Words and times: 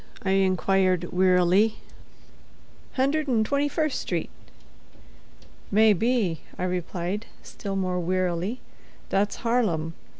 I 0.23 0.31
inquired, 0.31 1.13
wearily. 1.13 1.75
"Hundred 2.93 3.29
'n' 3.29 3.43
twenty 3.43 3.67
first 3.69 3.99
street." 4.01 4.31
"May 5.69 5.93
be," 5.93 6.41
I 6.57 6.63
replied, 6.63 7.27
still 7.43 7.75
more 7.75 7.99
wearily. 7.99 8.61
"That's 9.09 9.35
Harlem. 9.45 9.93